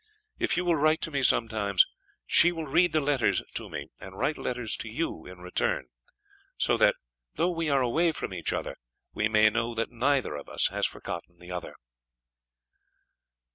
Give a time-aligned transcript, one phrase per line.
[0.39, 1.85] If you will write to me sometimes,
[2.25, 5.89] she will read the letters to me and write letters to you in return,
[6.57, 6.95] so that,
[7.35, 8.77] though we are away from each other,
[9.13, 11.75] we may know that neither of us has forgotten the other."